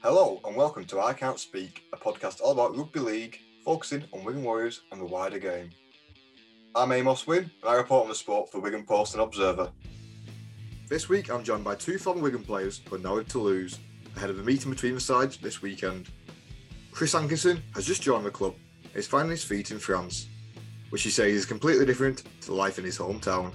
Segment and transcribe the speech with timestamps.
[0.00, 4.22] Hello and welcome to I Can't Speak, a podcast all about rugby league, focusing on
[4.22, 5.70] Wigan Warriors and the wider game.
[6.76, 9.72] I'm Amos Wynn and I report on the sport for Wigan Post and Observer.
[10.88, 13.80] This week I'm joined by two former Wigan players who are now at Toulouse,
[14.14, 16.08] ahead of the meeting between the sides this weekend.
[16.92, 20.28] Chris Hankinson has just joined the club and is finding his feet in France,
[20.90, 23.50] which he says is completely different to life in his hometown.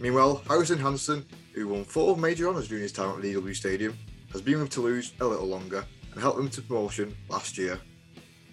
[0.00, 1.24] Meanwhile, Harrison Hansen,
[1.54, 3.96] who won four major honours during his time at the DW Stadium,
[4.32, 7.78] has been with Toulouse a little longer and helped them to promotion last year.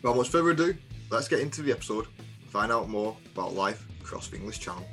[0.02, 0.76] Without much further ado,
[1.10, 4.86] let's get into the episode and find out more about life across the English Channel.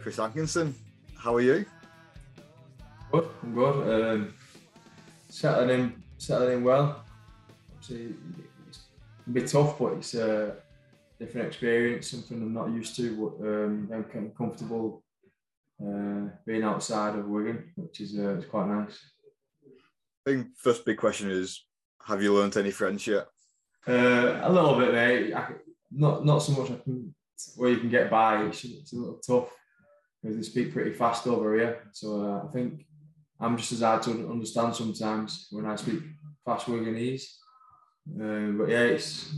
[0.00, 0.74] Chris Hankinson,
[1.18, 1.64] how are you?
[3.10, 4.12] Good, I'm good.
[4.14, 4.34] Um,
[5.28, 7.04] settling in, settling in well.
[7.74, 8.14] Obviously,
[8.68, 8.80] it's
[9.26, 10.56] a bit tough, but it's a
[11.18, 13.36] different experience, something I'm not used to.
[13.40, 15.02] Um, I'm kind of comfortable
[15.82, 18.98] uh, being outside of Wigan, which is uh, it's quite nice.
[20.26, 21.64] I think first big question is,
[22.04, 23.26] have you learnt any French yet?
[23.86, 25.32] Uh, a little bit, mate.
[25.32, 25.52] I,
[25.90, 27.14] not not so much I can,
[27.56, 28.42] where you can get by.
[28.44, 29.50] It's, it's a little tough
[30.20, 31.88] because they speak pretty fast over here.
[31.92, 32.84] So uh, I think
[33.38, 36.00] I'm just as hard to understand sometimes when I speak
[36.44, 37.24] fast Wiganese.
[38.20, 39.34] Um, but yeah, it's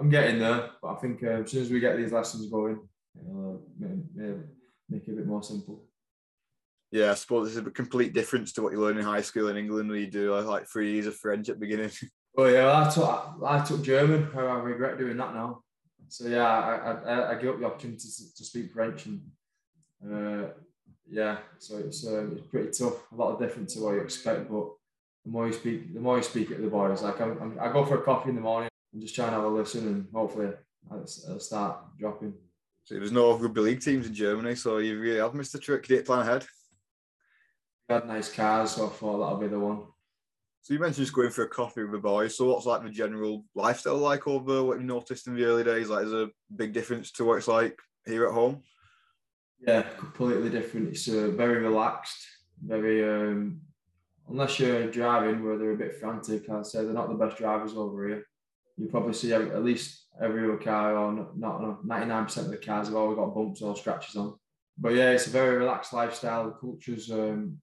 [0.00, 0.70] I'm getting there.
[0.82, 2.80] But I think uh, as soon as we get these lessons going,
[3.14, 4.36] it'll uh, make,
[4.88, 5.84] make it a bit more simple.
[6.90, 9.56] Yeah, I suppose there's a complete difference to what you learn in high school in
[9.56, 11.90] England when you do like three years of French at the beginning.
[12.38, 14.30] Oh yeah, I took I took German.
[14.36, 15.64] I regret doing that now.
[16.06, 19.20] So yeah, I I, I get the opportunity to, to speak French and
[20.08, 20.50] uh,
[21.10, 23.02] yeah, so it's uh, it's pretty tough.
[23.10, 24.64] A lot of different to what you expect, but
[25.24, 27.02] the more you speak, the more you speak it to the boys.
[27.02, 29.36] Like I'm, I'm, i go for a coffee in the morning and just trying and
[29.36, 30.50] have a listen, and hopefully
[30.90, 32.34] I'll, I'll start dropping.
[32.84, 35.86] So there's no rugby league teams in Germany, so you really have missed the trick.
[35.86, 36.46] Did you plan ahead?
[37.88, 39.82] We had nice cars, so I thought that'll be the one.
[40.62, 42.36] So you mentioned just going for a coffee with the boys.
[42.36, 45.88] So what's like the general lifestyle like over what you noticed in the early days?
[45.88, 48.62] Like, is a big difference to what it's like here at home?
[49.66, 50.88] Yeah, completely different.
[50.88, 52.26] It's uh, very relaxed,
[52.62, 53.60] very um,
[54.28, 56.48] unless you're driving where they're a bit frantic.
[56.48, 58.26] I'd say they're not the best drivers over here.
[58.80, 62.58] You probably see at least every other car, or not ninety nine percent of the
[62.58, 64.34] cars have always got bumps or scratches on.
[64.78, 66.46] But yeah, it's a very relaxed lifestyle.
[66.46, 67.58] The culture's um,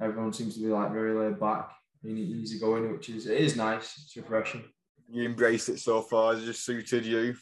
[0.00, 1.70] everyone seems to be like very laid back
[2.04, 3.96] easy going, which is it is nice.
[4.02, 4.64] It's refreshing.
[5.10, 6.34] You embraced it so far.
[6.34, 7.34] Has it just suited you?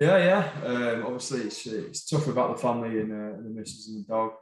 [0.00, 0.66] Yeah, yeah.
[0.66, 4.08] Um, obviously, it's it's tough about the family and, uh, and the missus and the
[4.08, 4.32] dog.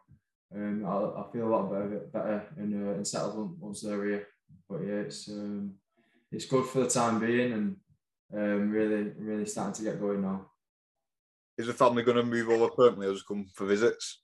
[0.54, 4.26] Um, I, I feel a lot better, better and, uh, and settled once they're here.
[4.68, 5.74] But yeah, it's um,
[6.34, 7.76] it's good for the time being, and
[8.34, 10.46] um, really, really starting to get going now.
[11.56, 14.22] Is the family going to move over permanently, or just come for visits?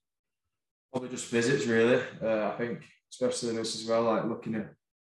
[0.92, 2.02] Probably just visits, really.
[2.20, 2.82] Uh, I think
[3.12, 4.72] especially in us as well, like looking at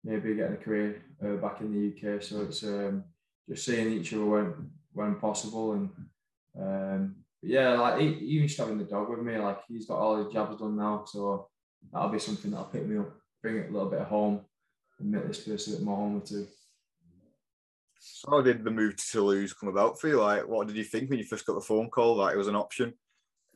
[0.05, 2.23] maybe getting a career uh, back in the UK.
[2.23, 3.05] So it's um,
[3.49, 5.91] just seeing each other when when possible, and
[6.61, 10.33] um, yeah, like even just having the dog with me, like he's got all his
[10.33, 11.49] jobs done now, so
[11.91, 14.43] that'll be something that'll pick me up, bring it a little bit home,
[15.01, 16.47] and make this place a bit more home too.
[18.05, 20.21] So how did the move to Toulouse come about for you?
[20.21, 22.49] Like, what did you think when you first got the phone call that it was
[22.49, 22.95] an option?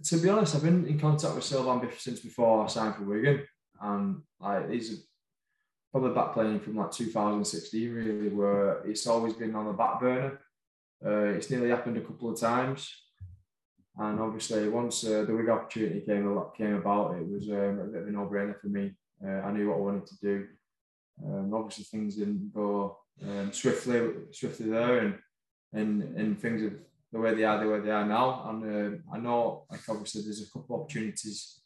[0.04, 3.44] To be honest, I've been in contact with Sylvain since before I signed for Wigan.
[3.80, 5.04] And like he's
[5.90, 10.38] probably back playing from like 2016 really where it's always been on the back burner.
[11.04, 12.88] Uh, it's nearly happened a couple of times.
[13.98, 18.02] And obviously once uh, the Wigan opportunity came came about it was um, a bit
[18.02, 18.92] of a no-brainer for me.
[19.24, 20.46] Uh, I knew what I wanted to do.
[21.24, 24.00] Um, obviously things didn't go um, swiftly
[24.32, 25.18] swiftly there and
[25.72, 26.74] and and things have
[27.12, 30.22] the way they are the way they are now and uh, I know like obviously
[30.22, 31.60] there's a couple of opportunities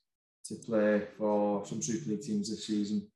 [0.51, 3.07] to play for some Super League teams this season.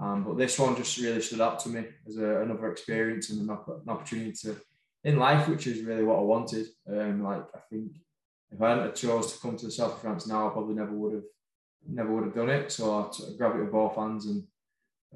[0.00, 3.42] Um, but this one just really stood out to me as a, another experience and
[3.42, 4.56] an, an, opportunity to,
[5.04, 6.66] in life, which is really what I wanted.
[6.88, 7.92] Um, like I think
[8.50, 10.92] if I hadn't chose to come to the south of France now, I probably never
[10.92, 11.24] would have,
[11.86, 12.72] never would have done it.
[12.72, 14.44] So I grab it with both hands, and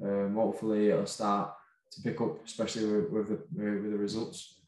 [0.03, 1.51] um, hopefully it'll start
[1.91, 4.61] to pick up, especially with, with the with the results.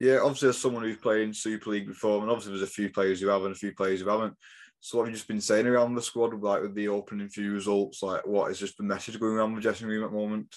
[0.00, 2.90] Yeah, obviously, as someone who's played in Super League before, and obviously there's a few
[2.90, 4.34] players who have and a few players who haven't.
[4.80, 7.52] So what have you just been saying around the squad, like with the opening few
[7.52, 8.02] results?
[8.02, 10.54] Like, what is just the message going around the dressing room at the moment?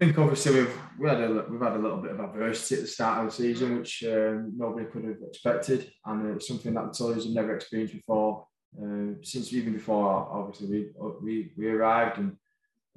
[0.00, 2.80] I think obviously we've we had a we've had a little bit of adversity at
[2.82, 6.92] the start of the season, which um, nobody could have expected, and it's something that
[6.92, 8.46] the Tories have never experienced before.
[8.80, 10.90] Uh, since even before, obviously we
[11.22, 12.36] we we arrived and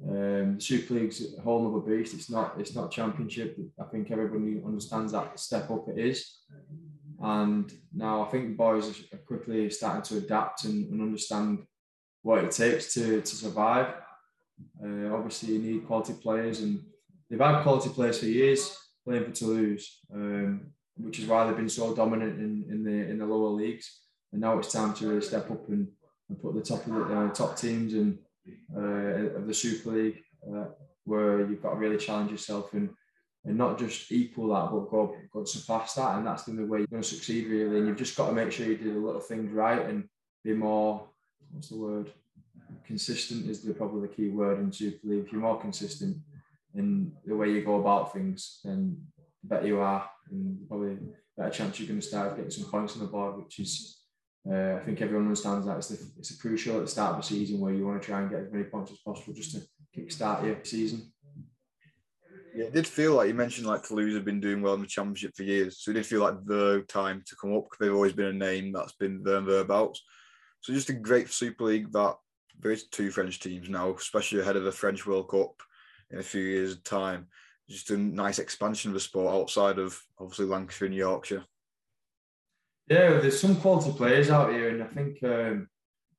[0.08, 2.14] um, the Super League's a whole other beast.
[2.14, 3.58] It's not it's not Championship.
[3.78, 6.38] I think everybody understands that step up it is.
[7.22, 11.66] And now I think the boys are quickly starting to adapt and, and understand
[12.22, 13.88] what it takes to, to survive.
[14.82, 16.82] Uh, obviously, you need quality players, and
[17.28, 18.74] they've had quality players for years
[19.04, 23.18] playing for Toulouse, um, which is why they've been so dominant in, in the in
[23.18, 24.00] the lower leagues.
[24.32, 25.88] And now it's time to really step up and,
[26.28, 28.18] and put the top of the uh, top teams in
[28.76, 30.66] uh, of the Super League, uh,
[31.04, 32.90] where you've got to really challenge yourself and
[33.46, 36.16] and not just equal that, but go go surpass that.
[36.16, 37.78] And that's the only way you're going to succeed, really.
[37.78, 40.08] And you've just got to make sure you do the little things right and
[40.44, 41.08] be more.
[41.50, 42.12] What's the word?
[42.86, 45.24] Consistent is the probably the key word in Super League.
[45.24, 46.18] If you're more consistent
[46.74, 48.98] in the way you go about things, then
[49.42, 50.98] the better you are, and probably
[51.36, 53.99] better chance you're going to start getting some points on the board, which is.
[54.48, 57.26] Uh, I think everyone understands that it's, the, it's crucial at the start of the
[57.26, 59.60] season where you want to try and get as many points as possible just to
[59.96, 61.12] kickstart your season.
[62.54, 64.86] Yeah, it did feel like you mentioned like Toulouse have been doing well in the
[64.86, 67.94] championship for years, so it did feel like the time to come up because they've
[67.94, 70.02] always been a name that's been there and thereabouts.
[70.60, 72.16] So just a great Super League that
[72.58, 75.62] there is two French teams now, especially ahead of the French World Cup
[76.10, 77.28] in a few years' time.
[77.68, 81.44] Just a nice expansion of the sport outside of obviously Lancashire and Yorkshire.
[82.90, 85.68] Yeah, there's some quality players out here, and I think um,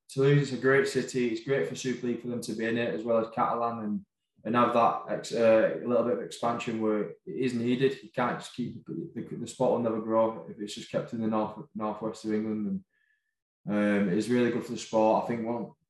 [0.10, 1.28] Toulouse is a great city.
[1.28, 3.84] It's great for Super League for them to be in it, as well as Catalan
[3.84, 4.00] and
[4.44, 8.00] and have that uh, a little bit of expansion where it is needed.
[8.02, 11.22] You can't just keep the, the spot will never grow if it's just kept in
[11.22, 12.82] the north northwest of England.
[13.68, 15.26] And um, it's really good for the sport.
[15.26, 15.46] I think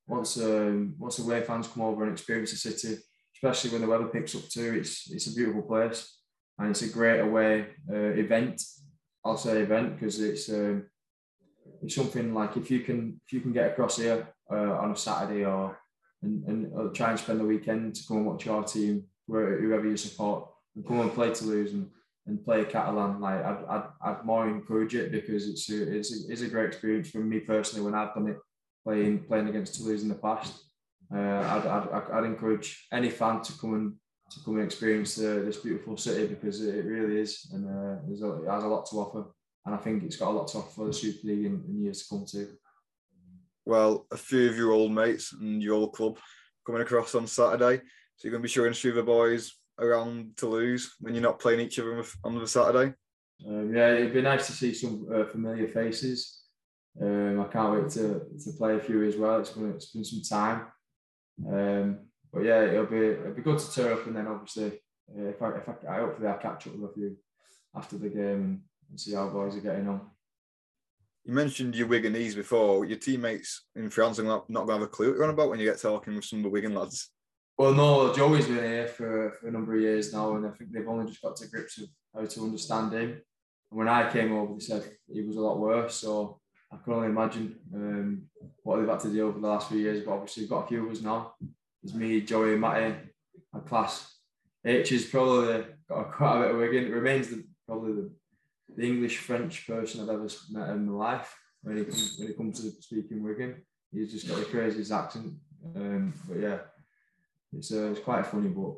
[0.07, 2.97] once um, once away fans come over and experience the city,
[3.35, 6.17] especially when the weather picks up too, it's it's a beautiful place
[6.57, 8.63] and it's a great away uh, event.
[9.23, 10.87] I'll say event because it's um,
[11.81, 14.95] it's something like if you can if you can get across here uh, on a
[14.95, 15.77] Saturday or
[16.23, 19.87] and, and uh, try and spend the weekend to come and watch your team, whoever
[19.87, 21.89] you support, and come and play Toulouse and,
[22.27, 23.19] and play Catalan.
[23.19, 26.67] Like I'd, I'd, I'd more encourage it because it's a, it's, a, it's a great
[26.67, 28.37] experience for me personally when I've done it
[28.83, 30.63] playing playing against Toulouse in the past.
[31.13, 33.93] Uh, I'd, I'd, I'd encourage any fan to come and
[34.31, 38.43] to come and experience uh, this beautiful city because it really is and uh, a,
[38.43, 39.25] it has a lot to offer
[39.65, 41.83] and I think it's got a lot to offer for the Super League in, in
[41.83, 42.47] years to come too
[43.65, 46.17] well, a few of your old mates and your old club
[46.65, 47.77] coming across on Saturday.
[48.15, 51.23] So you're going to be showing a few of the boys around Toulouse when you're
[51.23, 52.93] not playing each other on the Saturday.
[53.47, 56.43] Um, yeah, it'd be nice to see some uh, familiar faces.
[57.01, 59.39] Um, I can't wait to, to play a few as well.
[59.39, 60.67] It's to it's been some time.
[61.47, 61.99] Um,
[62.31, 64.79] but yeah, it'll be it'll be good to turn up and then obviously
[65.17, 67.17] uh, if I if I, I hopefully I catch up with a few
[67.75, 70.01] after the game and, and see how boys are getting on
[71.23, 72.85] you mentioned your Wiganese before.
[72.85, 75.29] Your teammates in France are not, not going to have a clue what you're on
[75.29, 77.11] about when you get talking with some of the Wigan lads.
[77.57, 80.71] Well, no, Joey's been here for, for a number of years now, and I think
[80.71, 83.09] they've only just got to grips with how to understand him.
[83.09, 85.95] And when I came over, they said he was a lot worse.
[85.95, 86.39] So
[86.73, 88.23] I can only imagine um,
[88.63, 90.03] what they've had to do over the last few years.
[90.03, 91.33] But obviously, we've got a few of us now.
[91.81, 92.95] There's me, Joey, Matty,
[93.53, 94.13] a class.
[94.63, 96.85] H is probably got quite a bit of Wigan.
[96.85, 98.11] It remains the, probably the
[98.75, 101.35] the English French person I've ever met in my life.
[101.63, 103.61] When he comes, when it comes to speaking Wigan,
[103.91, 105.33] he's just got the craziest accent.
[105.75, 106.59] Um, but yeah,
[107.53, 108.75] it's uh, it's quite funny, but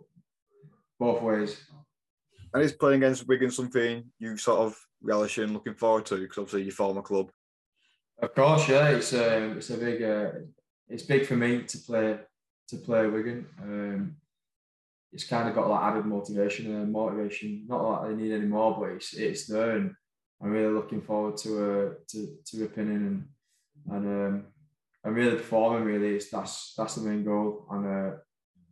[0.99, 1.61] both ways.
[2.53, 6.17] And is playing against Wigan something you sort of relish and looking forward to?
[6.17, 7.31] Because obviously your former club.
[8.21, 10.31] Of course, yeah, it's a um, it's a big uh,
[10.89, 12.19] it's big for me to play
[12.69, 13.45] to play Wigan.
[13.61, 14.15] Um,
[15.11, 17.65] it's kind of got like added motivation and motivation.
[17.67, 19.93] Not that I need any more, but it's it's there, and
[20.41, 23.27] I'm really looking forward to uh, to to ripping in and
[23.91, 24.45] and um,
[25.05, 25.83] I'm really performing.
[25.83, 28.11] Really, it's that's that's the main goal, and uh,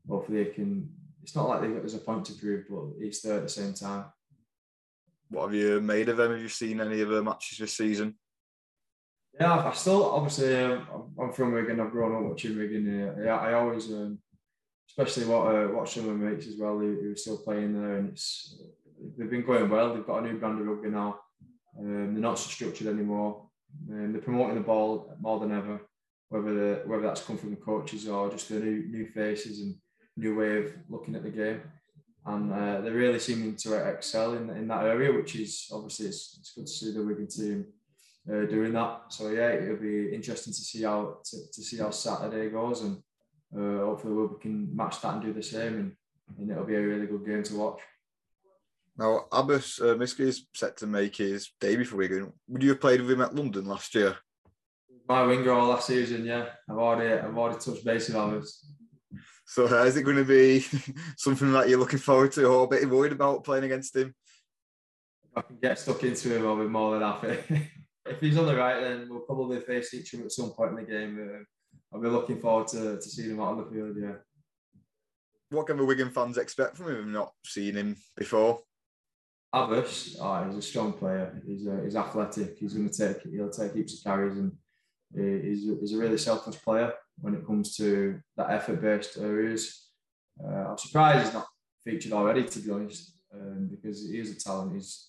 [0.08, 0.90] hopefully it can.
[1.22, 4.06] It's not like there's a point to prove, but it's there at the same time.
[5.30, 6.32] What have you made of them?
[6.32, 8.16] Have you seen any of the matches this season?
[9.40, 11.80] Yeah, I still obviously um, I'm from Wigan.
[11.80, 13.16] I've grown up watching Wigan.
[13.24, 14.20] Yeah, I always um,
[14.88, 17.74] especially what uh, watch some of my mates as well who, who, are still playing
[17.74, 18.62] there, and it's
[19.18, 19.94] they've been going well.
[19.94, 21.20] They've got a new brand of rugby now.
[21.80, 23.48] Um, they're not so structured anymore.
[23.90, 25.82] Um, they're promoting the ball more than ever.
[26.30, 29.76] Whether the, whether that's come from the coaches or just the new new faces and
[30.18, 31.62] new way of looking at the game,
[32.26, 36.38] and uh, they're really seeming to excel in, in that area, which is obviously it's,
[36.40, 37.66] it's good to see the Wigan team
[38.30, 39.04] uh, doing that.
[39.10, 43.01] So yeah, it'll be interesting to see how to, to see how Saturday goes and
[43.56, 45.92] uh, hopefully we can match that and do the same, and,
[46.38, 47.82] and it'll be a really good game to watch.
[48.98, 52.32] Now, Abbas uh, Miski is set to make his debut for Wigan.
[52.48, 54.18] Would you have played with him at London last year?
[55.08, 56.46] My winger all last season, yeah.
[56.70, 58.74] I've already, I've already touched base with Abbas.
[59.46, 60.60] So, uh, is it going to be
[61.18, 64.13] something that you're looking forward to or a bit worried about playing against him?
[65.36, 67.70] I can get stuck into him, I'll be more than happy.
[68.05, 70.75] if he's on the right, then we'll probably face each other at some point in
[70.77, 71.20] the game.
[71.20, 71.43] Uh,
[71.93, 73.96] I'll be looking forward to, to seeing him out on the field.
[74.00, 74.15] Yeah.
[75.50, 77.12] What can the Wigan fans expect from him?
[77.12, 78.62] Not seen him before.
[79.53, 81.41] Abbas, oh, he's a strong player.
[81.46, 82.58] He's a, he's athletic.
[82.58, 84.53] He's going to take he'll take heaps of carries, and
[85.13, 89.89] he's a, he's a really selfless player when it comes to that effort-based areas.
[90.41, 91.48] Uh, I'm surprised he's not
[91.84, 94.74] featured already, to be honest, um, because he is a talent.
[94.74, 95.08] He's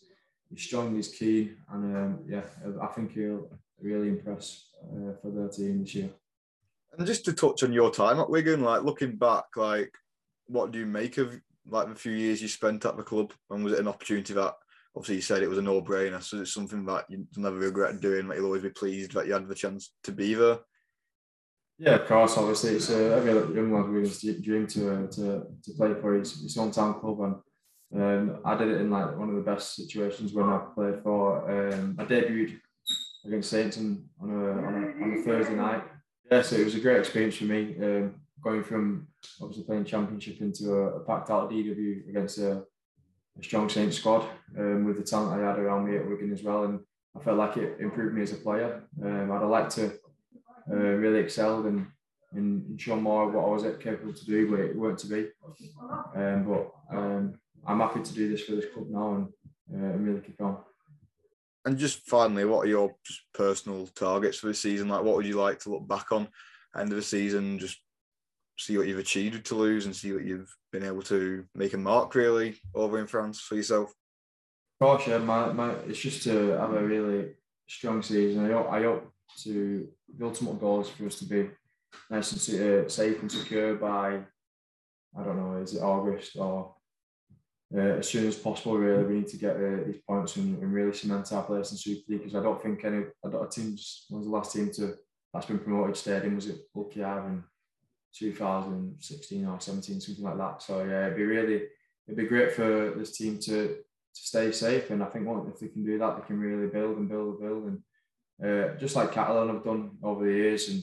[0.53, 2.43] he's strong, he's keen, and um, yeah,
[2.81, 3.49] I think he'll
[3.81, 6.11] really impress uh, for their team this year.
[6.97, 9.93] And just to touch on your time at Wigan, like looking back, like
[10.47, 11.35] what do you make of
[11.67, 13.33] like the few years you spent at the club?
[13.51, 14.55] And was it an opportunity that
[14.95, 18.29] obviously you said it was a no-brainer, so it's something that you never regret doing,
[18.29, 20.59] that you'll always be pleased that you had the chance to be there?
[21.79, 22.37] Yeah, of course.
[22.37, 26.57] Obviously, it's uh, every young lad's dream to uh, to to play for his, his
[26.57, 27.37] hometown club, and
[27.95, 31.51] um, I did it in like one of the best situations when I played for.
[31.51, 32.59] Um, I debuted
[33.25, 35.85] against Saints on a, on a, on a Thursday night.
[36.31, 37.77] Yeah, so it was a great experience for me.
[37.83, 39.07] Um, going from
[39.41, 42.65] obviously playing championship into a, a packed out DW against a,
[43.39, 44.27] a strong Saints squad
[44.59, 46.81] um, with the talent I had around me at Wigan as well, and
[47.17, 48.83] I felt like it improved me as a player.
[49.03, 49.93] Um, I'd have liked to
[50.71, 51.87] uh, really excelled and
[52.35, 55.29] and shown more what I was capable to do, but it weren't to be.
[56.17, 59.27] Um, but um, I'm happy to do this for this club now and,
[59.73, 60.59] uh, and really kick on.
[61.65, 62.95] And just finally, what are your
[63.35, 64.89] personal targets for the season?
[64.89, 66.29] Like, what would you like to look back on
[66.77, 67.59] end of the season?
[67.59, 67.81] Just
[68.59, 71.79] see what you've achieved with Toulouse and see what you've been able to make a
[71.79, 73.91] mark really over in France for yourself.
[74.81, 75.19] Of course, yeah.
[75.19, 77.35] My, my, it's just to have a really
[77.69, 78.45] strong season.
[78.45, 79.13] I hope, I hope
[79.45, 79.89] to
[80.19, 81.51] the ultimate goal is for us to be
[82.11, 84.21] nice and uh, safe and secure by
[85.19, 86.75] I don't know, is it August or
[87.75, 90.73] uh, as soon as possible, really, we need to get uh, these points and, and,
[90.73, 93.49] really cement our place in Super League because I don't think any I don't, a
[93.49, 94.95] team's was the last team to
[95.33, 97.43] that's been promoted stadium was it KR in
[98.15, 100.63] 2016 or 17 something like that.
[100.63, 101.63] So yeah, it'd be really
[102.07, 105.59] it'd be great for this team to to stay safe and I think well, if
[105.59, 107.83] they can do that, they can really build and build and build and
[108.45, 110.83] uh, just like Catalan have done over the years and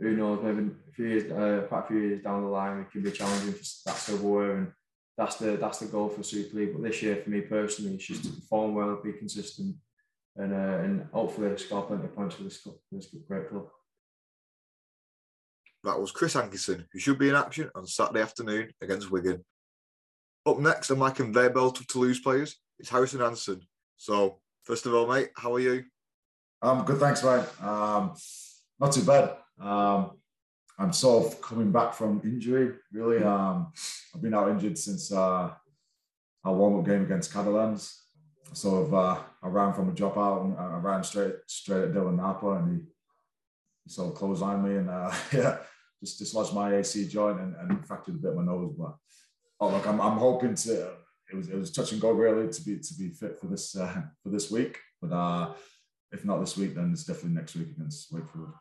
[0.00, 2.84] who knows maybe a few years uh, quite a few years down the line we
[2.90, 4.72] can be challenging for that silverware and
[5.16, 6.72] that's the that's the goal for Super League.
[6.72, 9.76] But this year, for me personally, it's just to perform well, be consistent,
[10.36, 13.68] and uh, and hopefully score plenty of points for this club, for this great club.
[15.84, 19.44] That was Chris Hankinson, who should be in action on Saturday afternoon against Wigan.
[20.46, 23.60] Up next on my conveyor belt of Toulouse players is Harrison Hansen.
[23.96, 25.84] So, first of all, mate, how are you?
[26.62, 27.44] Um, good, thanks, mate.
[27.62, 28.14] Um,
[28.80, 29.36] not too bad.
[29.60, 30.12] Um,
[30.78, 33.22] I'm sort of coming back from injury, really.
[33.22, 33.72] Um,
[34.14, 35.50] I've been out injured since uh,
[36.44, 38.02] our warm up game against Catalans.
[38.52, 41.92] Sort of, uh, I ran from a drop out and I ran straight straight at
[41.92, 42.86] Dylan Napa and he,
[43.84, 45.58] he sort of on me and uh, yeah,
[46.00, 48.74] just dislodged my AC joint and, and fractured a bit of my nose.
[48.76, 48.94] But
[49.60, 50.92] oh, look, I'm, I'm hoping to.
[51.32, 53.76] It was it was touch and go really to be to be fit for this
[53.76, 54.78] uh, for this week.
[55.00, 55.54] But uh,
[56.12, 58.52] if not this week, then it's definitely next week against Wakefield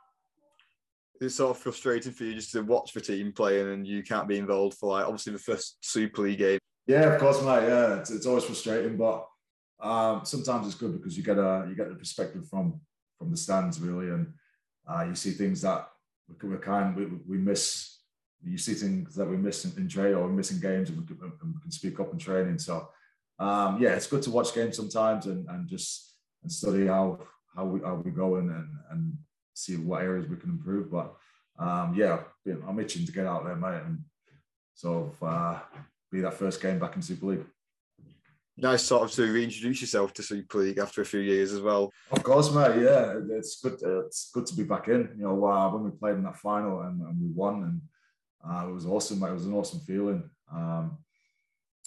[1.22, 4.27] it's sort of frustrating for you just to watch the team playing and you can't
[4.27, 6.60] be involved for like obviously the first Super League game.
[6.88, 7.67] Yeah, of course, mate.
[7.67, 9.25] Yeah, it's, it's always frustrating, but
[9.82, 12.82] um, sometimes it's good because you get a you get the perspective from
[13.17, 14.34] from the stands really, and
[14.88, 15.88] uh, you see things that
[16.27, 18.00] we, we kind we, we miss.
[18.46, 21.00] You see things that we miss in, in trade or we miss in games, and
[21.00, 22.60] we can, and we can speak up in training.
[22.60, 22.89] So
[23.39, 27.20] um, yeah, it's good to watch games sometimes and, and just and study how
[27.55, 28.50] how we how we go and
[28.91, 29.17] and
[29.53, 30.91] see what areas we can improve.
[30.91, 31.15] But
[31.60, 32.19] um, yeah,
[32.67, 34.00] I'm itching to get out there, mate, and
[34.74, 35.60] sort of uh,
[36.12, 37.45] be that first game back in Super League.
[38.55, 41.91] Nice sort of to reintroduce yourself to Super League after a few years as well.
[42.12, 42.83] Of course, mate.
[42.83, 43.79] Yeah, it's good.
[43.81, 45.10] It's good to be back in.
[45.17, 47.81] You know, uh, when we played in that final and, and we won, and
[48.48, 49.19] uh, it was awesome.
[49.19, 49.29] Mate.
[49.29, 50.29] It was an awesome feeling.
[50.53, 51.00] Um,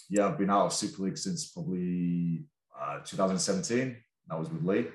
[0.09, 2.43] yeah, I've been out of Super League since probably
[2.77, 3.95] uh, 2017.
[4.29, 4.87] That was with Leigh.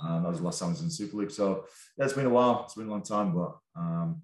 [0.00, 1.30] Um, that was the last time I was in Super League.
[1.30, 1.64] So
[1.96, 2.64] yeah, it's been a while.
[2.64, 4.22] It's been a long time, but um,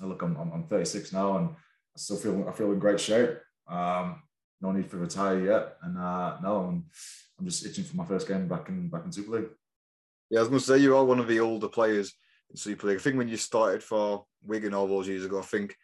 [0.00, 3.38] look, I'm, I'm, I'm 36 now, and I still feel I feel in great shape.
[3.68, 4.22] Um,
[4.60, 6.84] no need for retire yet, and uh, no, I'm,
[7.38, 9.50] I'm just itching for my first game back in back in Super League.
[10.30, 12.12] Yeah, I was going to say you are one of the older players
[12.50, 12.98] in Super League.
[12.98, 15.76] I think when you started for Wigan all those years ago, I think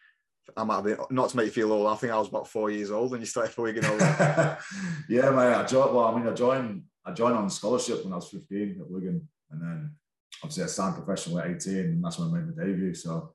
[0.57, 1.87] I might have been not to make you feel old.
[1.87, 3.85] I think I was about four years old when you started for Wigan.
[5.09, 5.55] yeah, mate.
[5.55, 5.95] I joined.
[5.95, 9.29] Well, I mean, I joined I joined on scholarship when I was 15 at Wigan,
[9.51, 9.95] and then
[10.43, 12.95] obviously I signed professional at 18, and that's when I made my debut.
[12.95, 13.35] So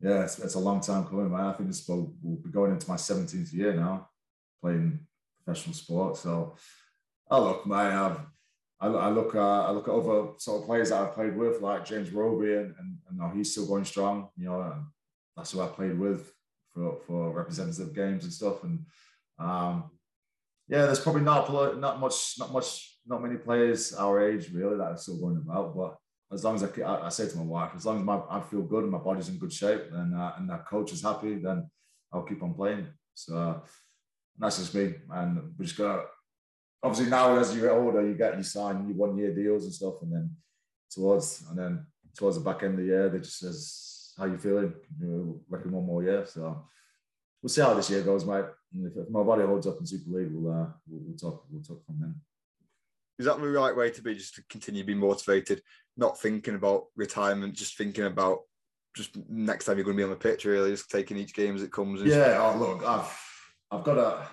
[0.00, 1.30] yeah, it's, it's a long time coming.
[1.30, 1.40] Man.
[1.40, 4.08] I think this will, will be going into my 17th year now,
[4.62, 5.00] playing
[5.44, 6.16] professional sport.
[6.16, 6.56] So
[7.30, 7.76] Oh look, mate.
[7.76, 8.20] I've,
[8.80, 11.60] I, I look, uh, I look at other sort of players that I've played with,
[11.60, 14.28] like James Roby, and, and, and now he's still going strong.
[14.36, 14.84] You know,
[15.36, 16.32] that's who I played with
[16.72, 18.62] for, for representative games and stuff.
[18.62, 18.86] And
[19.38, 19.90] um,
[20.68, 24.92] yeah, there's probably not not much, not much, not many players our age really that
[24.92, 25.74] are still going about.
[25.76, 25.96] But
[26.32, 28.40] as long as I, I, I say to my wife, as long as my I
[28.40, 31.36] feel good and my body's in good shape, and uh, and that coach is happy,
[31.36, 31.68] then
[32.12, 32.86] I'll keep on playing.
[33.14, 33.62] So
[34.38, 36.06] that's just me, and we just got
[36.82, 39.72] obviously now as you get older, you get you sign your one year deals and
[39.72, 40.36] stuff, and then
[40.90, 41.86] towards and then
[42.16, 44.74] towards the back end of the year, they just says, "How you feeling?
[45.00, 46.66] You reckon one more year." So
[47.42, 48.44] we'll see how this year goes, mate.
[48.74, 51.44] And if, if my body holds up in Super League, we'll, uh, we'll we'll talk
[51.50, 52.14] we'll talk from then.
[53.18, 54.14] Is that the right way to be?
[54.14, 55.62] Just to continue being motivated,
[55.96, 58.40] not thinking about retirement, just thinking about
[58.96, 61.54] just next time you're going to be on the pitch, really, just taking each game
[61.54, 62.02] as it comes.
[62.02, 62.38] Yeah.
[62.40, 63.20] Oh, look, I've
[63.70, 64.28] I've got a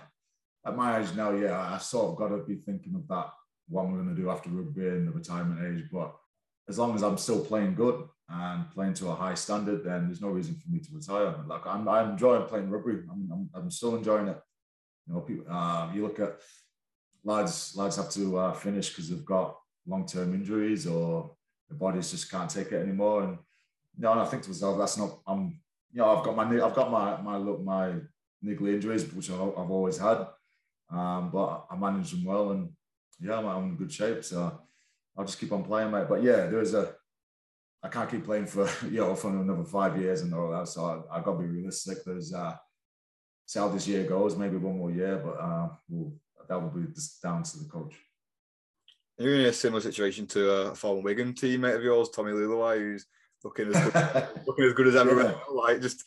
[0.66, 3.30] at my age now, yeah, I sort of got to be thinking of that,
[3.70, 5.86] what I'm going to do after rugby and the retirement age.
[5.92, 6.16] But
[6.68, 10.22] as long as I'm still playing good and playing to a high standard, then there's
[10.22, 11.36] no reason for me to retire.
[11.46, 13.04] Like I'm, I'm enjoying playing rugby.
[13.12, 14.42] I'm, I'm, I'm still enjoying it.
[15.08, 16.38] You know, people, uh, you look at
[17.26, 21.32] lads, lads have to uh, finish because they've got long-term injuries or
[21.68, 23.24] their bodies just can't take it anymore.
[23.24, 23.38] And
[23.98, 25.20] you know, and I think to myself, that's not.
[25.28, 25.60] I'm,
[25.92, 27.94] you know, I've got my, I've got my, my, look my
[28.44, 30.28] niggly injuries, which I've always had.
[30.92, 32.70] Um, but I manage them well, and
[33.20, 34.24] yeah, I'm, I'm, in good shape.
[34.24, 34.62] So
[35.18, 36.08] I'll just keep on playing, mate.
[36.08, 36.94] But yeah, there's a
[37.82, 40.68] I can't keep playing for you know for another five years and all that.
[40.68, 42.04] So I, I got to be realistic.
[42.06, 42.56] There's uh,
[43.46, 44.36] see how this year goes.
[44.36, 46.14] Maybe one more year, but uh, we'll,
[46.48, 46.88] that will be
[47.24, 47.96] down to the coach.
[49.18, 53.06] You're in a similar situation to a former Wigan teammate of yours, Tommy Leuluai, who's
[53.44, 55.24] looking as good, looking as good as ever.
[55.24, 55.36] Yeah.
[55.50, 56.04] Like just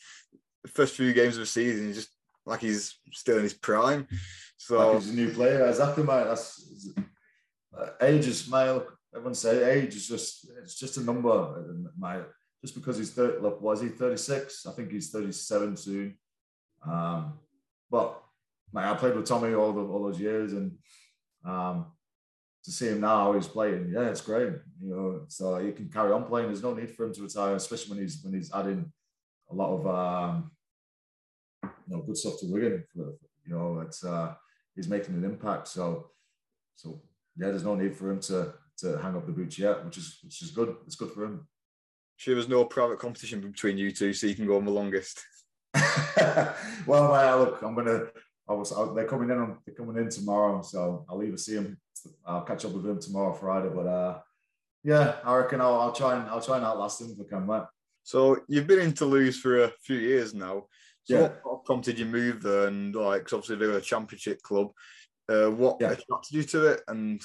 [0.63, 2.09] the first few games of the season, he's just
[2.45, 4.07] like he's still in his prime.
[4.57, 6.25] So like he's a new player, exactly, mate.
[6.25, 6.89] That's
[7.75, 8.85] uh, age is male.
[9.13, 12.23] Everyone say age is just it's just a number, mate.
[12.61, 14.65] Just because he's 30, look, was he 36?
[14.65, 16.17] I think he's 37 soon.
[16.85, 17.39] Um,
[17.89, 18.21] but
[18.73, 20.71] mate, I played with Tommy all the, all those years, and
[21.45, 21.87] um,
[22.63, 23.91] to see him now, he's playing.
[23.93, 24.53] Yeah, it's great.
[24.81, 26.47] You know, so he can carry on playing.
[26.47, 28.91] There's no need for him to retire, especially when he's when he's adding
[29.49, 30.51] a lot of um,
[31.63, 32.83] you know good stuff to Wigan.
[32.93, 33.13] For,
[33.45, 34.33] you know, it's uh,
[34.75, 35.67] he's making an impact.
[35.67, 36.11] So,
[36.75, 37.01] so
[37.37, 40.19] yeah, there's no need for him to to hang up the boots yet, which is
[40.23, 40.75] which is good.
[40.85, 41.47] It's good for him.
[42.17, 45.23] Sure, there's no private competition between you two, so you can go on the longest.
[46.85, 48.07] well, uh, look, I'm gonna.
[48.49, 48.73] I was.
[48.73, 49.37] I, they're coming in.
[49.37, 51.77] On, they're coming in tomorrow, so I'll either see him.
[52.25, 53.69] I'll catch up with him tomorrow, Friday.
[53.73, 54.19] But uh,
[54.83, 57.45] yeah, I reckon I'll, I'll try and I'll try and outlast him if I can,
[57.45, 57.63] mate.
[58.03, 60.65] So you've been in Toulouse for a few years now.
[61.03, 61.29] So yeah.
[61.43, 62.67] what prompted you move there?
[62.67, 64.71] And like, obviously they're a championship club.
[65.27, 65.91] Uh, what yeah.
[65.91, 66.81] attracted you to it?
[66.87, 67.21] And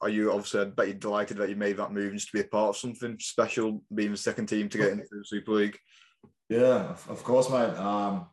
[0.00, 0.60] are you obviously?
[0.60, 2.76] I bet you're delighted that you made that move just to be a part of
[2.76, 5.78] something special, being the second team to get into the Super League.
[6.48, 7.76] Yeah, of course, mate.
[7.76, 8.26] Um,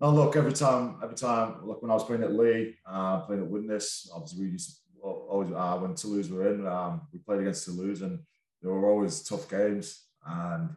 [0.00, 3.42] no, look, every time, every time, look, when I was playing at Leigh, uh, playing
[3.42, 7.40] at Widnes, obviously we used to always, uh, when Toulouse were in, um, we played
[7.40, 8.18] against Toulouse and
[8.62, 10.70] they were always tough games and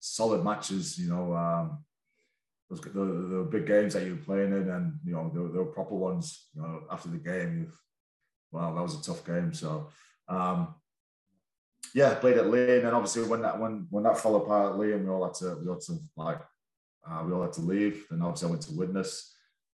[0.00, 1.84] solid matches, you know, um,
[2.72, 5.72] those the, the big games that you were playing in, and you know there, were
[5.72, 6.48] proper ones.
[6.54, 7.70] You know, after the game,
[8.50, 9.52] well, that was a tough game.
[9.52, 9.88] So,
[10.28, 10.74] um,
[11.94, 14.78] yeah, played at Leigh, and then obviously when that when when that fell apart at
[14.78, 16.40] Leigh, and we all had to we had to like
[17.08, 18.06] uh, we all had to leave.
[18.10, 19.34] Then obviously I went to Widnes.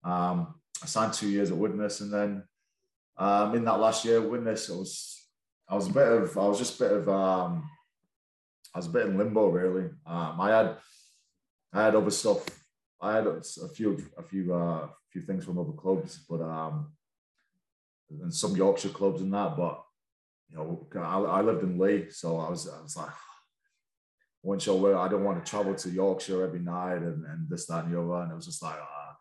[0.05, 2.43] Um, I signed two years at Widnes, and then
[3.17, 5.27] um, in that last year, Widnes, I was
[5.69, 7.69] I was a bit of I was just a bit of um,
[8.75, 9.91] I was a bit in limbo really.
[10.07, 10.77] Um, I had
[11.73, 12.45] I had other stuff
[13.03, 13.43] I had a
[13.75, 16.93] few a few uh, few things from other clubs, but um,
[18.11, 19.57] and some Yorkshire clubs and that.
[19.57, 19.83] But
[20.49, 23.11] you know, I, I lived in Leigh, so I was I was like,
[24.43, 27.67] one show where I don't want to travel to Yorkshire every night and, and this
[27.67, 29.13] that and the other, and it was just like, uh,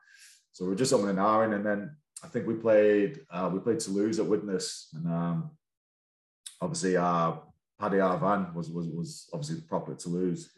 [0.52, 3.60] so we are just over an hour, and then I think we played uh, we
[3.60, 4.90] played Toulouse at Widnes.
[4.94, 5.52] and um,
[6.62, 7.34] obviously uh,
[7.80, 10.50] Paddy Arvan was was was obviously the proper Toulouse.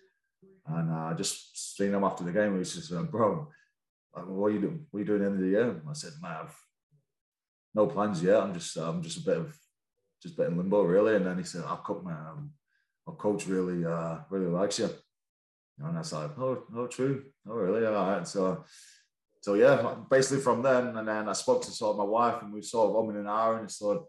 [0.65, 2.53] And I uh, just seen him after the game.
[2.53, 3.49] He was just, uh, bro,
[4.13, 4.85] what are you doing?
[4.89, 5.81] What are you doing at the end of the year?
[5.89, 6.55] I said, man, I've
[7.75, 8.41] no plans yet.
[8.41, 9.57] I'm just, I'm just a bit of,
[10.21, 11.15] just a bit in limbo, really.
[11.15, 12.15] And then he said, I'll cook, man.
[12.15, 12.51] Um,
[13.07, 14.89] our coach really, uh, really likes you.
[15.79, 17.23] And I was like, oh, no, true.
[17.47, 17.85] Oh, really?
[17.85, 18.27] All right.
[18.27, 18.63] So,
[19.41, 22.53] so yeah, basically from then, and then I spoke to sort of my wife, and
[22.53, 24.03] we sort of om in an hour, and sort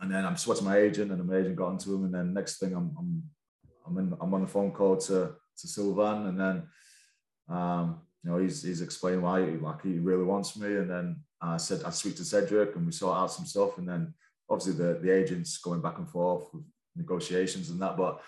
[0.00, 2.58] and then I'm switching my agent, and my agent got into him, and then next
[2.58, 3.22] thing I'm, I'm,
[3.86, 6.62] I'm in, I'm on the phone call to to Sylvain, and then
[7.48, 11.16] um, you know he's he's explained why he, like he really wants me, and then
[11.40, 14.14] I said I speak to Cedric and we sort out some stuff, and then
[14.50, 16.64] obviously the the agents going back and forth with
[16.96, 17.96] negotiations and that.
[17.96, 18.20] But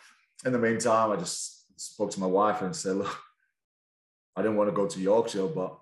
[0.44, 3.18] in the meantime, I just spoke to my wife and said, look,
[4.36, 5.78] I didn't want to go to Yorkshire, but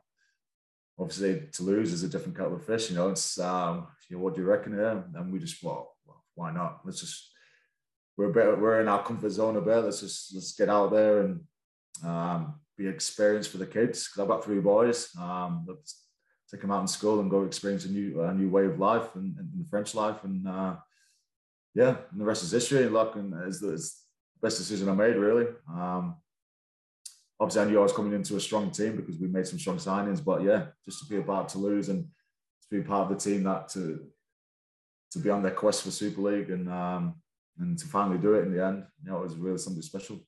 [0.99, 2.91] obviously Toulouse is a different kettle of fish.
[2.91, 5.05] You know, it's um, you know, what do you reckon here?
[5.15, 6.81] And we just well, well, why not?
[6.85, 7.31] Let's just
[8.17, 9.77] we're bit, we're in our comfort zone a bit.
[9.77, 11.41] Let's just let's get out there and
[12.05, 15.11] um, be experienced for the kids because I've got three boys.
[15.21, 16.03] Um, let's
[16.51, 19.15] take them out in school and go experience a new a new way of life
[19.17, 20.77] and, and the French life and uh,
[21.77, 22.89] yeah, and the rest is history.
[22.89, 23.79] Luck and it's the,
[24.43, 25.47] best decision I made really.
[25.71, 26.17] Um,
[27.41, 29.77] obviously, I knew I was coming into a strong team because we made some strong
[29.77, 30.25] signings.
[30.25, 33.45] But yeah, just to be about to lose and to be part of the team
[33.45, 34.07] that to
[35.13, 37.15] to be on their quest for Super League and um,
[37.59, 40.19] and to finally do it in the end, you know, it was really something special.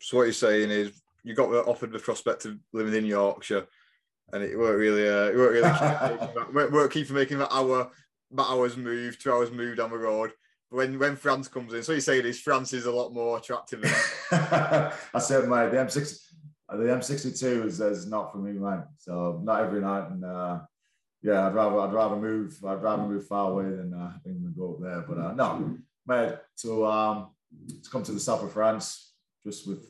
[0.00, 3.66] So what you're saying is you got offered the prospect of living in Yorkshire,
[4.32, 7.90] and it weren't really, uh, it weren't really, keep weren't, weren't keep making that hour,
[8.32, 10.32] that hours move, two hours move down the road.
[10.70, 13.84] When when France comes in, so you're saying is France is a lot more attractive.
[14.32, 16.20] I said, mate, the M6,
[16.70, 18.84] the M62 is, is not for me, man.
[18.98, 20.60] So not every night, and uh,
[21.22, 24.74] yeah, I'd rather I'd rather move I'd rather move far away than uh, England go
[24.74, 25.04] up there.
[25.08, 27.28] But uh, no, mate, to um
[27.82, 29.12] to come to the south of France,
[29.44, 29.86] just with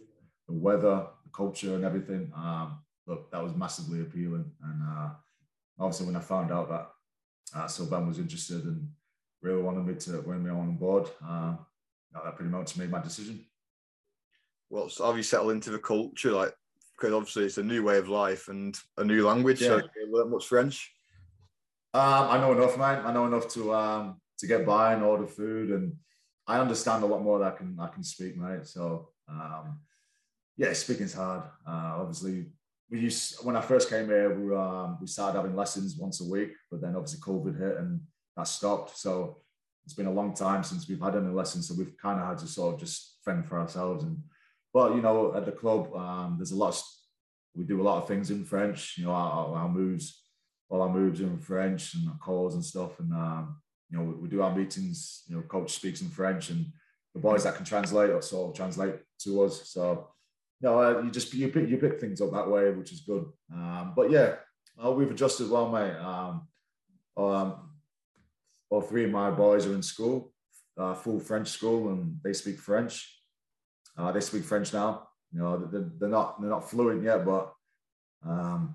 [0.47, 2.31] the weather, the culture, and everything.
[2.37, 4.51] Um, look, that was massively appealing.
[4.63, 5.11] And uh,
[5.79, 6.91] obviously, when I found out that
[7.55, 8.89] uh, Sylvain was interested and
[9.43, 11.55] really wanted me to bring me on board, uh,
[12.13, 13.45] that pretty much made my decision.
[14.71, 16.33] Well, so have you settled into the culture?
[16.33, 16.55] Like,
[16.97, 19.61] because obviously it's a new way of life and a new language.
[19.61, 19.69] Yeah.
[19.69, 20.93] So you learn much French.
[21.95, 23.05] Um, I know enough, man.
[23.07, 25.95] I know enough to um, to get by and order food, and
[26.47, 28.67] I understand a lot more that I can I can speak, mate.
[28.67, 29.81] So um,
[30.57, 31.43] yeah, speaking's hard.
[31.67, 32.47] Uh, obviously,
[32.91, 36.29] we used when I first came here, we um, we started having lessons once a
[36.29, 38.01] week, but then obviously COVID hit and
[38.37, 38.99] that stopped.
[38.99, 39.39] So
[39.85, 42.39] it's been a long time since we've had any lessons, so we've kind of had
[42.39, 44.05] to sort of just fend for ourselves.
[44.05, 44.19] And
[44.75, 46.75] but you know, at the club, um, there's a lot.
[46.75, 46.83] Of,
[47.55, 48.99] we do a lot of things in French.
[48.99, 50.23] You know, our, our moves,
[50.69, 52.99] all our moves in French and our calls and stuff.
[52.99, 53.57] And um,
[53.91, 55.23] you know, we, we do our meetings.
[55.29, 56.67] You know, coach speaks in French, and
[57.15, 59.71] the boys that can translate or sort of translate to us.
[59.71, 60.09] So
[60.61, 63.27] no, uh, you just you pick you pick things up that way, which is good.
[63.53, 64.37] Um, but yeah,
[64.83, 65.97] uh, we've adjusted well, mate.
[65.97, 66.49] Um,
[67.17, 67.66] um,
[68.71, 70.33] all three of my boys are in school,
[70.79, 73.21] uh, full French school, and they speak French.
[73.97, 75.09] Uh, they speak French now.
[75.33, 77.53] You know, they're, they're not they're not fluent yet, but
[78.27, 78.75] um,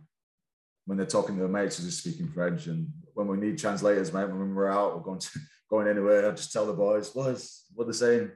[0.85, 2.67] when they're talking to their mates, they're just speaking French.
[2.67, 6.51] And when we need translators, when we're out or going to going anywhere, I just
[6.51, 8.31] tell the boys, boys, what they're saying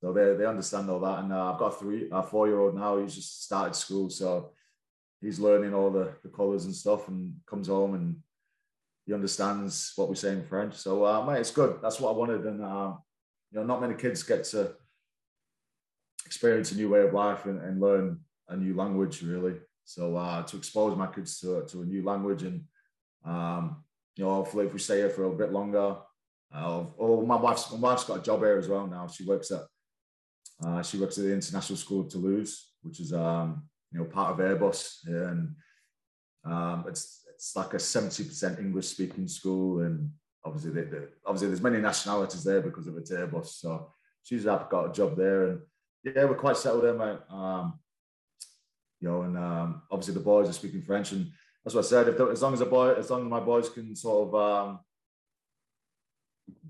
[0.00, 1.20] so they, they understand all that.
[1.20, 2.98] And uh, I've got a three, a four year old now.
[2.98, 4.52] He's just started school, so
[5.20, 8.16] he's learning all the, the colours and stuff, and comes home and
[9.06, 10.74] he understands what we say in French.
[10.74, 11.78] So uh, mate, it's good.
[11.82, 12.94] That's what I wanted, and uh,
[13.50, 14.72] you know, not many kids get to
[16.26, 19.54] experience a new way of life and, and learn a new language, really.
[19.84, 22.64] So uh, to expose my kids to, to a new language and
[23.24, 23.84] um,
[24.16, 25.96] you know, hopefully if we stay here for a bit longer.
[26.54, 29.06] Uh, oh, my wife's my wife's got a job here as well now.
[29.06, 29.62] She works at
[30.64, 34.30] uh, she works at the International School of Toulouse, which is um, you know part
[34.30, 35.54] of Airbus, and
[36.44, 40.10] um, it's it's like a seventy percent English speaking school, and
[40.44, 43.46] obviously they, they, obviously there's many nationalities there because of it's Airbus.
[43.46, 45.60] So she's got a job there, and
[46.02, 47.18] yeah, we're quite settled there, mate.
[47.30, 47.78] Um,
[49.00, 51.30] you know, and um, obviously the boys are speaking French, and
[51.62, 52.08] that's what I said.
[52.08, 54.78] If as long as the boy, as long as my boys can sort of um,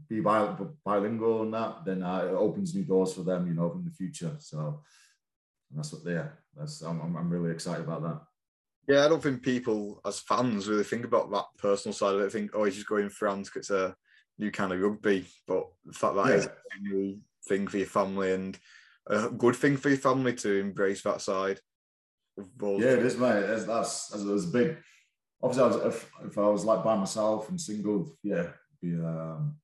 [0.09, 3.85] be bilingual and that, then uh, it opens new doors for them, you know, in
[3.85, 4.35] the future.
[4.41, 4.83] So
[5.71, 6.39] that's what are.
[6.57, 8.21] That's I'm, I'm really excited about that.
[8.89, 12.31] Yeah, I don't think people as fans really think about that personal side of it.
[12.31, 13.97] Think, oh, he's just going France because it's a
[14.39, 15.27] new kind of rugby.
[15.47, 16.35] But the fact that yeah.
[16.35, 17.19] is a new
[17.49, 18.59] thing for your family and
[19.09, 21.59] a good thing for your family to embrace that side.
[22.37, 23.47] Yeah, it is, mate.
[23.47, 24.77] That's, that's, was big.
[25.43, 28.49] Obviously, I was, if, if I was like by myself and single, yeah,
[28.81, 29.57] be um,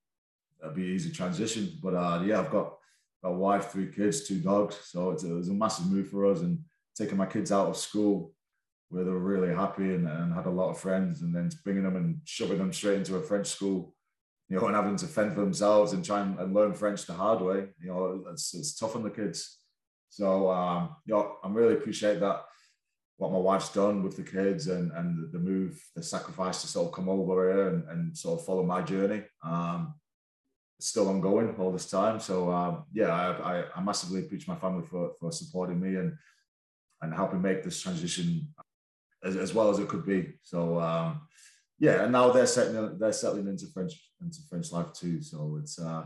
[0.60, 1.78] that'd be an easy transition.
[1.82, 2.74] But uh, yeah, I've got
[3.22, 6.26] a wife, three kids, two dogs, so it's a, it was a massive move for
[6.26, 6.40] us.
[6.40, 6.60] And
[6.96, 8.32] taking my kids out of school
[8.92, 11.82] where they were really happy and, and had a lot of friends, and then bringing
[11.82, 13.94] them and shoving them straight into a French school,
[14.50, 17.14] you know, and having to fend for themselves and try and, and learn French the
[17.14, 17.68] hard way.
[17.80, 19.58] You know, it's, it's tough on the kids.
[20.10, 22.44] So um, you know, I'm really appreciate that
[23.16, 26.88] what my wife's done with the kids and and the move, the sacrifice to sort
[26.88, 29.22] of come over here and, and sort of follow my journey.
[29.42, 29.94] Um,
[30.80, 32.20] still ongoing all this time.
[32.20, 36.12] So um, yeah, I, I, I, massively appreciate my family for, for supporting me and
[37.02, 38.48] and helping make this transition
[39.24, 40.34] as, as well as it could be.
[40.42, 41.22] So um,
[41.78, 45.20] yeah, and now they're settling they're settling into French into French life too.
[45.22, 46.04] So it's uh,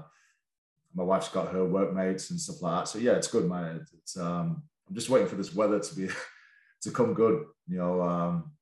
[0.95, 2.89] my wife's got her workmates and stuff like that.
[2.89, 3.85] So yeah, it's good, man.
[3.99, 6.09] It's um, I'm just waiting for this weather to be
[6.83, 7.45] to come good.
[7.69, 8.53] You know, um,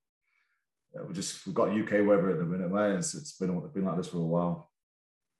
[1.06, 2.96] we just we've got UK weather at the minute, man.
[2.96, 4.70] It's, it's been it's been like this for a while.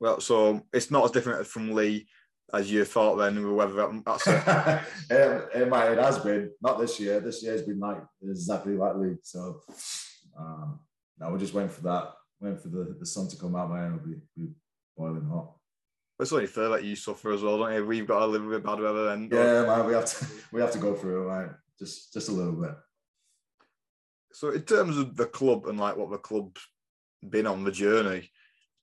[0.01, 2.07] Well, so it's not as different from Leigh
[2.53, 4.03] as you thought then with weather.
[4.05, 4.43] That's it.
[5.11, 7.21] it, it, might, it has been not this year.
[7.21, 9.17] This year has been like exactly like Leigh.
[9.23, 9.61] So
[10.39, 10.81] um,
[11.19, 13.95] now we're just waiting for that, waiting for the, the sun to come out, man.
[13.95, 14.53] It'll be, be
[14.97, 15.55] boiling hot.
[16.21, 17.85] It's only fair that you suffer as well, don't you?
[17.85, 19.29] We've got to live with bad weather then.
[19.33, 21.51] Yeah, man, we have to we have to go through it, right?
[21.79, 22.75] Just just a little bit.
[24.33, 26.61] So in terms of the club and like what the club's
[27.29, 28.31] been on the journey,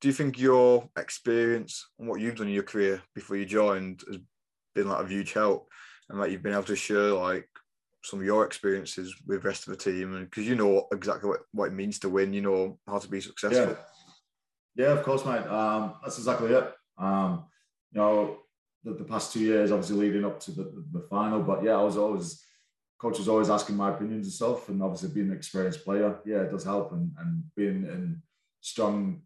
[0.02, 4.02] do you think your experience and what you've done in your career before you joined
[4.08, 4.18] has
[4.74, 5.70] been like a huge help
[6.10, 7.48] and like you've been able to share like
[8.04, 10.16] some of your experiences with the rest of the team?
[10.16, 13.08] And because you know exactly what, what it means to win you know how to
[13.08, 13.78] be successful.
[14.76, 15.46] Yeah, yeah of course mate.
[15.46, 16.74] Um, that's exactly it.
[16.98, 17.46] Um,
[17.92, 18.38] you know
[18.84, 21.74] the, the, past two years obviously leading up to the, the, the, final but yeah
[21.74, 22.44] i was always
[23.00, 26.42] coach was always asking my opinions and stuff and obviously being an experienced player yeah
[26.42, 28.22] it does help and, and being in
[28.62, 29.22] strong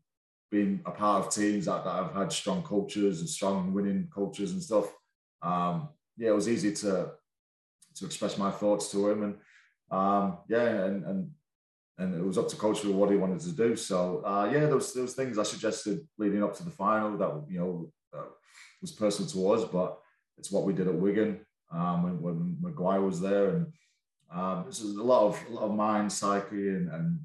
[0.52, 4.52] being a part of teams that, that have had strong cultures and strong winning cultures
[4.52, 4.86] and stuff
[5.42, 7.12] um, yeah it was easy to
[7.96, 9.36] to express my thoughts to him, and
[9.92, 11.32] um, yeah, and and
[11.98, 13.76] and it was up to coach for what he wanted to do.
[13.76, 17.60] So uh, yeah, there was things I suggested leading up to the final that you
[17.60, 18.26] know uh,
[18.82, 19.98] was personal to us, but
[20.38, 21.40] it's what we did at Wigan
[21.72, 23.68] um, when, when Maguire was there, and
[24.32, 27.20] um, this is a lot of a lot of mind psyche and, and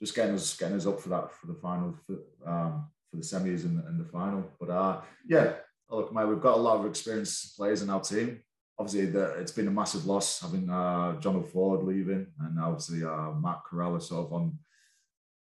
[0.00, 2.14] just getting us getting us up for that for the final for,
[2.46, 4.50] um, for the semis and, and the final.
[4.58, 5.52] But uh, yeah,
[5.90, 8.40] look, mate, we've got a lot of experienced players in our team
[8.80, 13.32] obviously the, it's been a massive loss having uh, John Ford leaving and obviously uh,
[13.32, 14.58] Mark Kheirallah sort of on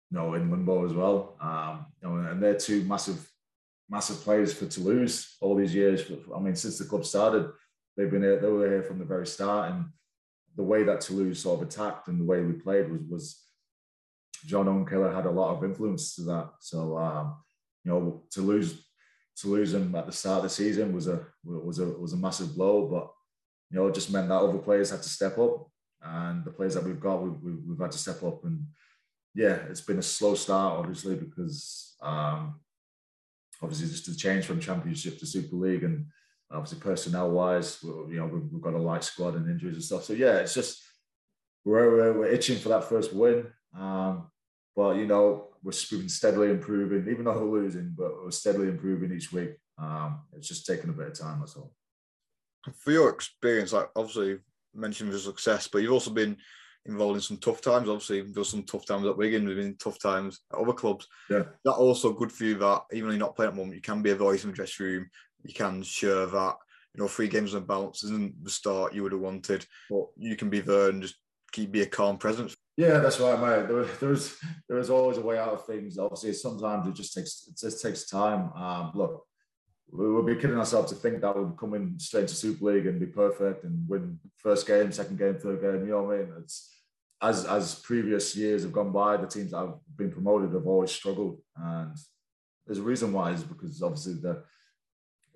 [0.10, 1.38] you know in limbo as well.
[1.40, 3.32] Um, you know, and they're two massive
[3.88, 6.02] massive players for Toulouse all these years.
[6.36, 7.52] I mean, since the club started,
[7.96, 9.86] they've been here, they were here from the very start, and
[10.56, 13.40] the way that Toulouse sort of attacked and the way we played was was
[14.46, 16.50] John Owen had a lot of influence to that.
[16.60, 17.36] So um,
[17.84, 18.86] you know, to lose
[19.38, 22.18] to lose him at the start of the season was a was a was a
[22.18, 22.88] massive blow.
[22.88, 23.12] But
[23.70, 25.68] you know, it just meant that other players had to step up,
[26.02, 28.44] and the players that we've got, we've, we've had to step up.
[28.44, 28.68] And
[29.34, 32.60] yeah, it's been a slow start, obviously, because um,
[33.62, 36.08] obviously just the change from Championship to Super League, and
[36.52, 40.04] obviously personnel wise, you know, we've, we've got a light squad and injuries and stuff.
[40.04, 40.84] So yeah, it's just
[41.64, 43.48] we're, we're, we're itching for that first win.
[43.78, 44.28] Um,
[44.76, 49.32] but you know, we're steadily improving, even though we're losing, but we're steadily improving each
[49.32, 49.52] week.
[49.78, 51.74] Um, it's just taking a bit of time, that's all.
[52.76, 54.40] For your experience, like obviously
[54.74, 56.38] mentioned the success, but you've also been
[56.86, 57.90] involved in some tough times.
[57.90, 61.08] Obviously, there's some tough times at Wigan, there's been tough times at other clubs.
[61.30, 61.44] Yeah.
[61.66, 63.82] That also good for you that even though you're not playing at the moment, you
[63.82, 65.10] can be a voice in the dressing room.
[65.44, 66.56] You can share that,
[66.96, 70.36] you know, three games on bounce isn't the start you would have wanted, but you
[70.36, 71.16] can be there and just
[71.52, 73.68] keep be a calm presence yeah, that's right, mate.
[74.00, 74.18] There,
[74.68, 76.00] there's always a way out of things.
[76.00, 78.52] Obviously, sometimes it just takes it just takes time.
[78.54, 79.24] Um, look,
[79.92, 82.88] we would be kidding ourselves to think that we'd come in straight to Super League
[82.88, 85.86] and be perfect and win first game, second game, third game.
[85.86, 86.34] You know what I mean?
[86.40, 86.76] It's
[87.22, 90.92] as as previous years have gone by, the teams that have been promoted have always
[90.92, 91.96] struggled, and
[92.66, 94.44] there's a reason why is because obviously the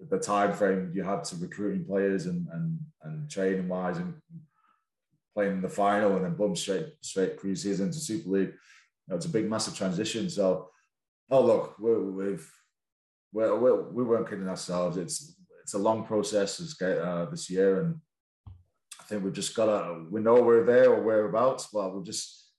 [0.10, 4.16] the time frame you had to recruiting players and and and training wise and
[5.36, 8.48] playing in the final and then boom straight straight pre-season to Super League.
[8.48, 10.30] You know, it's a big massive transition.
[10.30, 10.70] So,
[11.30, 12.52] oh look, we're, we've
[13.34, 14.98] we're, we're, we weren't kidding ourselves.
[14.98, 17.96] It's it's a long process this uh, this year, and
[19.00, 22.50] I think we've just got to we know we're there or whereabouts, but we've just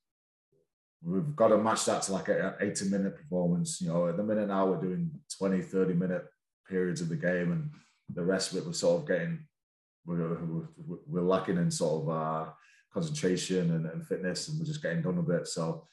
[1.03, 3.81] we've got to match that to like an 80 minute performance.
[3.81, 6.25] You know, at the minute now we're doing 20, 30 minute
[6.69, 7.71] periods of the game, and
[8.13, 9.47] the rest of it we're sort of getting
[10.05, 12.51] we're, we're, we're lacking in sort of uh,
[12.97, 15.47] concentration and, and, fitness, and we're just getting done a bit.
[15.47, 15.85] So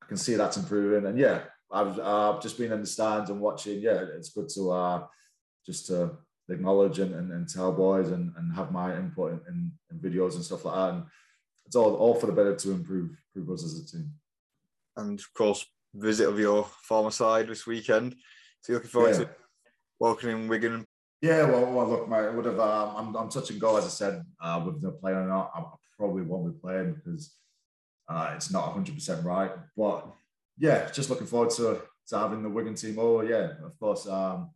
[0.00, 1.06] I can see that's improving.
[1.08, 1.40] And yeah,
[1.72, 3.80] I've uh, just been in the stands and watching.
[3.80, 5.06] Yeah, it's good to uh,
[5.66, 6.12] just to
[6.48, 10.36] acknowledge and, and, and tell boys and, and have my input in, in, in, videos
[10.36, 10.94] and stuff like that.
[10.94, 11.02] And
[11.66, 14.12] it's all, all for the better to improve, improve us as a team.
[14.96, 18.14] And of course, visit of your former side this weekend.
[18.60, 19.24] So you're looking forward yeah.
[19.24, 19.30] to
[19.98, 20.86] welcoming Wigan
[21.22, 22.58] yeah, well, well look, mate, would have.
[22.58, 25.50] Um, I'm, I'm touch and go, as I said, uh, with the player or not.
[25.54, 25.62] I
[26.00, 27.34] probably won't be playing because
[28.08, 29.52] uh, it's not 100 percent right.
[29.76, 30.06] But
[30.58, 33.24] yeah, just looking forward to, to having the Wigan team over.
[33.24, 34.08] Yeah, of course.
[34.08, 34.50] Um,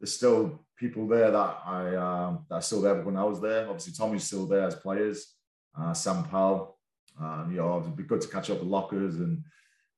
[0.00, 3.66] there's still people there that I um, that are still there when I was there.
[3.66, 5.34] Obviously, Tommy's still there as players.
[5.76, 6.78] Uh, Sam Powell.
[7.20, 9.42] Um, you know, it'd be good to catch up with lockers and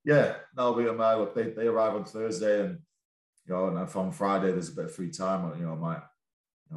[0.04, 2.78] Yeah, no, we um, look they, they arrive on Thursday and
[3.46, 5.58] you know, and from Friday there's a bit of free time.
[5.58, 6.02] You know, I might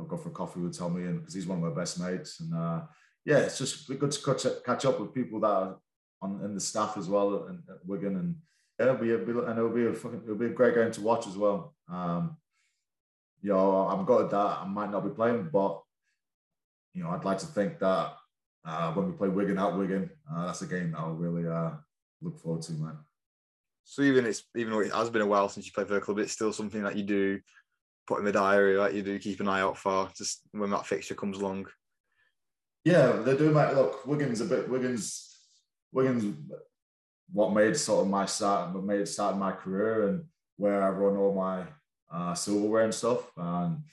[0.07, 2.39] go for a coffee with Tommy and because he's one of my best mates.
[2.39, 2.81] And uh,
[3.25, 5.77] yeah, it's just good to catch, catch up with people that are
[6.21, 8.35] on in the staff as well and at Wigan and
[8.79, 11.01] yeah, it'll be, a, and it'll be a fucking, it'll be a great game to
[11.01, 11.75] watch as well.
[11.91, 12.37] Um,
[13.41, 15.81] you know, I'm good that I might not be playing, but
[16.93, 18.13] you know, I'd like to think that
[18.65, 21.71] uh, when we play Wigan at Wigan, uh, that's a game that I'll really uh,
[22.21, 22.97] look forward to, man.
[23.83, 26.01] So even it's even though it has been a while since you played for a
[26.01, 27.39] club, it's still something that you do
[28.07, 30.85] put in the diary, like you do keep an eye out for, just when that
[30.85, 31.67] fixture comes along.
[32.83, 33.51] Yeah, they do.
[33.51, 34.69] Mate, look, Wigan's a bit.
[34.69, 35.37] Wigan's
[35.91, 36.35] Wigan's
[37.31, 40.23] what made sort of my start, what made start my career, and
[40.57, 41.65] where I run all my
[42.11, 43.29] uh, silverware and stuff.
[43.37, 43.83] And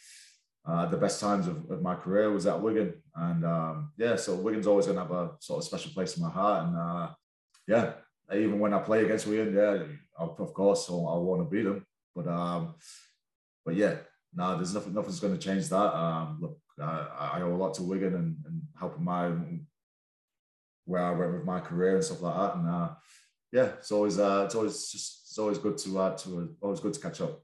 [0.66, 2.94] uh, the best times of, of, my career was at Wigan.
[3.14, 6.22] And um, yeah, so Wigan's always going to have a sort of special place in
[6.22, 6.66] my heart.
[6.66, 7.08] And uh,
[7.68, 7.92] yeah,
[8.34, 9.84] even when I play against Wigan, yeah,
[10.18, 11.86] of course, I want to beat them.
[12.14, 12.74] But um,
[13.64, 13.96] but yeah,
[14.36, 14.94] no, there's nothing.
[14.94, 15.94] Nothing's going to change that.
[15.94, 19.32] Um, look, I, I owe a lot to Wigan and, and helping my
[20.84, 22.56] where I went with my career and stuff like that.
[22.56, 22.90] And uh,
[23.52, 26.94] yeah, it's always uh, it's always just it's always good to uh, to always good
[26.94, 27.42] to catch up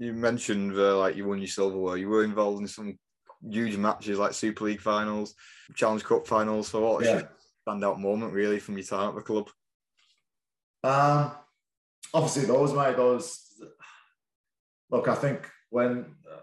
[0.00, 1.98] you mentioned uh, like you won your silverware.
[1.98, 2.98] You were involved in some
[3.46, 5.34] huge matches like Super League finals,
[5.74, 6.68] Challenge Cup finals.
[6.68, 7.22] So what yeah.
[7.68, 9.50] standout moment really from your time at the club?
[10.82, 11.32] Um,
[12.14, 12.96] obviously those, mate.
[12.96, 13.46] Those.
[14.90, 16.40] Look, I think when uh,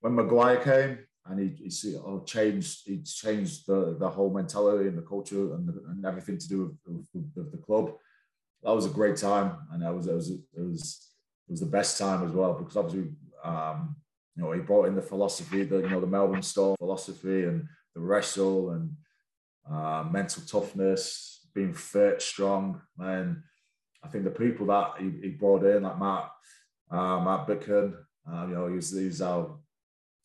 [0.00, 4.88] when Maguire came and he, he see, oh, changed, he changed the, the whole mentality
[4.88, 7.92] and the culture and, the, and everything to do with, with, with, the club.
[8.62, 11.08] That was a great time, and that was it was it was
[11.48, 13.96] it was the best time as well because obviously, um,
[14.36, 17.66] you know, he brought in the philosophy, the you know, the Melbourne Storm philosophy and
[17.94, 18.90] the wrestle and
[19.70, 23.42] uh, mental toughness, being fit, strong, and
[24.04, 26.30] I think the people that he, he brought in, like Matt,
[26.90, 29.56] uh, Matt uh, you know, he's he's our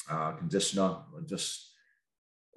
[0.10, 0.97] uh, conditioner.
[1.25, 1.71] Just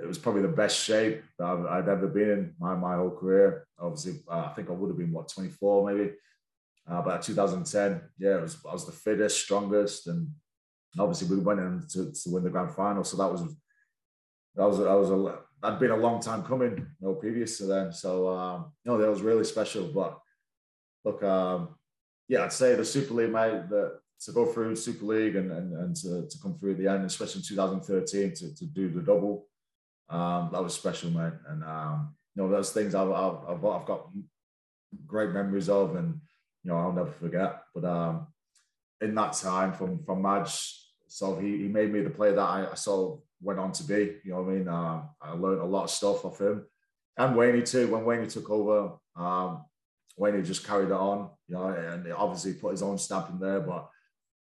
[0.00, 3.10] it was probably the best shape that I've, I'd ever been in my my whole
[3.10, 3.66] career.
[3.78, 6.12] Obviously, uh, I think I would have been what 24 maybe.
[6.90, 10.28] Uh, but 2010, yeah, it was I was the fittest, strongest, and
[10.98, 13.04] obviously we went in to, to win the grand final.
[13.04, 13.42] So that was
[14.54, 17.64] that was that was a that'd been a long time coming, you know, previous to
[17.64, 17.92] then.
[17.92, 19.84] So um, know, that was really special.
[19.88, 20.18] But
[21.04, 21.76] look, um,
[22.28, 25.72] yeah, I'd say the Super League, mate, the, to go through Super League and, and,
[25.72, 29.00] and to, to come through at the end, especially in 2013 to, to do the
[29.00, 29.46] double,
[30.10, 31.32] um, that was special, mate.
[31.48, 34.08] And um, you know, those things I've, I've, I've got
[35.06, 36.20] great memories of, and
[36.62, 37.62] you know, I'll never forget.
[37.74, 38.26] But um,
[39.00, 40.74] in that time from from Madge,
[41.06, 44.16] so he, he made me the player that I, I saw went on to be.
[44.24, 44.68] You know what I mean?
[44.68, 46.66] Uh, I learned a lot of stuff off him.
[47.16, 47.88] And Wane too.
[47.88, 49.64] When Wane took over, um,
[50.18, 53.60] Wane just carried it on, you know, and obviously put his own stamp in there.
[53.60, 53.88] But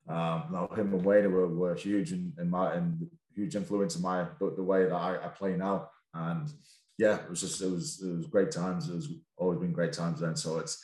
[0.08, 4.26] um, him and Wane were, were huge in, in my and huge influence in my
[4.38, 5.90] the, the way that I, I, play now.
[6.14, 6.48] And
[6.96, 8.88] yeah, it was just it was it was great times.
[8.88, 10.36] It was always been great times then.
[10.36, 10.82] So it's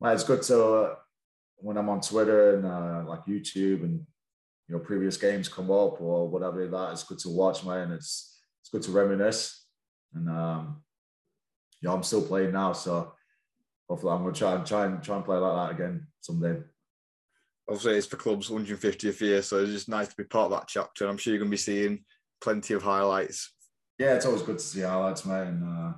[0.00, 0.94] well, it's good to uh,
[1.56, 4.06] when I'm on Twitter and uh, like YouTube and
[4.68, 6.92] you know previous games come up or whatever that.
[6.92, 7.82] It's good to watch, man.
[7.82, 9.66] And it's it's good to reminisce,
[10.14, 10.82] and um,
[11.82, 13.12] yeah, I'm still playing now, so
[13.92, 16.62] hopefully I'm gonna try and try and try and play like that again someday.
[17.68, 20.66] Obviously, it's the club's 150th year, so it's just nice to be part of that
[20.66, 21.06] chapter.
[21.06, 22.04] I'm sure you're gonna be seeing
[22.40, 23.52] plenty of highlights.
[23.98, 25.92] Yeah, it's always good to see highlights, man, and uh,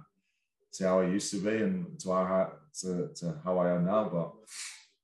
[0.72, 4.08] see how I used to be and to how to, to how I am now.
[4.08, 4.32] But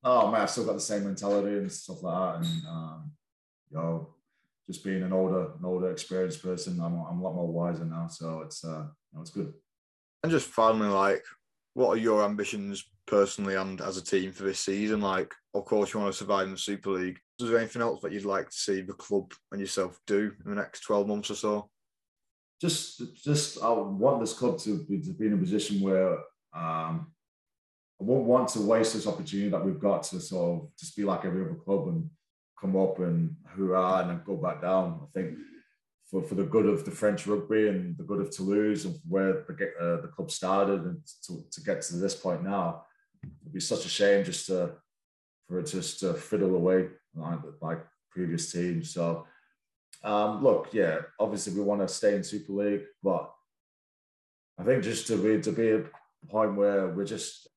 [0.02, 2.48] oh man, I've still got the same mentality and stuff like that.
[2.48, 3.12] And um,
[3.70, 4.08] you know,
[4.66, 8.08] just being an older, an older, experienced person, I'm, I'm a lot more wiser now.
[8.08, 9.54] So it's uh, you know, it's good.
[10.24, 11.24] And just finally, like,
[11.74, 15.00] what are your ambitions personally and as a team for this season?
[15.00, 17.18] Like, of course, you want to survive in the Super League.
[17.40, 20.50] Is there anything else that you'd like to see the club and yourself do in
[20.50, 21.70] the next 12 months or so?
[22.60, 26.18] Just, just I want this club to be, to be in a position where
[26.54, 27.12] um,
[28.00, 31.04] I won't want to waste this opportunity that we've got to sort of just be
[31.04, 32.10] like every other club and
[32.60, 35.00] come up and hurrah and then go back down.
[35.02, 35.38] I think
[36.10, 39.44] for, for the good of the French rugby and the good of Toulouse and where
[39.46, 42.84] the, uh, the club started and to, to get to this point now,
[43.22, 44.72] it'd be such a shame just to
[45.46, 48.94] for it just to fiddle away like, like previous teams.
[48.94, 49.26] So
[50.02, 53.30] um, look, yeah, obviously we want to stay in Super League, but
[54.58, 55.84] I think just to be to be a
[56.28, 57.48] point where we're just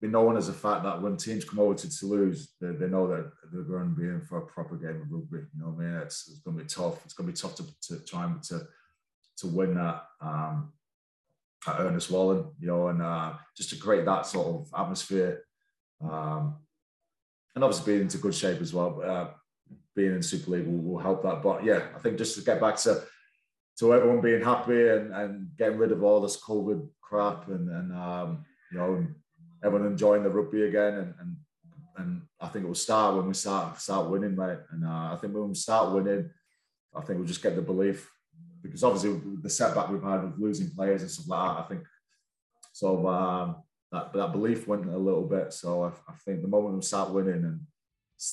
[0.00, 3.06] be known as a fact that when teams come over to Toulouse, they, they know
[3.08, 5.38] that they're going to be in for a proper game of rugby.
[5.54, 6.00] You know what I mean?
[6.02, 7.04] It's, it's going to be tough.
[7.04, 8.62] It's going to be tough to, to try and to,
[9.38, 10.72] to win that um,
[11.66, 15.42] at Ernest Wallon, you know, and uh, just to create that sort of atmosphere
[16.02, 16.56] Um,
[17.54, 19.00] and obviously being into good shape as well.
[19.04, 19.28] Uh,
[19.94, 21.42] being in Super League will, will, help that.
[21.42, 23.02] But yeah, I think just to get back to
[23.78, 27.92] to everyone being happy and, and getting rid of all this COVID crap and, and
[27.92, 29.06] um, you know,
[29.64, 30.94] everyone enjoying the rugby again.
[30.94, 31.36] And, and,
[31.98, 34.58] and I think it will start when we start start winning, mate.
[34.70, 36.30] And uh, I think when we start winning,
[36.94, 38.10] I think we'll just get the belief
[38.62, 41.86] because obviously the setback we've had with losing players and stuff like that, I think
[42.72, 43.56] so um,
[43.92, 45.52] that that belief went a little bit.
[45.52, 47.60] So I, I think the moment we start winning and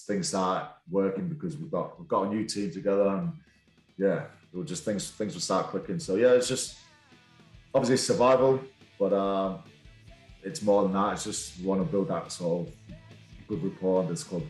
[0.07, 3.33] things start working because we've got we've got a new team together and
[3.97, 5.99] yeah, it will just things things will start clicking.
[5.99, 6.75] So yeah, it's just
[7.73, 8.59] obviously survival,
[8.99, 9.59] but um,
[10.43, 11.13] it's more than that.
[11.13, 12.73] It's just want to build that sort of
[13.47, 14.43] good rapport in this club.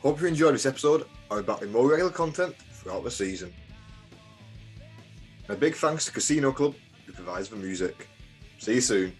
[0.00, 1.06] Hope you enjoyed this episode.
[1.30, 3.52] I'll be back with more regular content throughout the season.
[5.48, 6.74] And a big thanks to Casino Club
[7.06, 8.08] who provides the music.
[8.58, 9.12] See you soon.